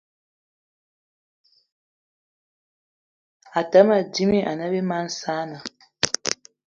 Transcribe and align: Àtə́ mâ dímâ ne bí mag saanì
Àtə́ 3.59 3.81
mâ 3.87 3.97
dímâ 4.13 4.51
ne 4.57 4.65
bí 4.71 4.81
mag 4.89 5.07
saanì 5.19 5.57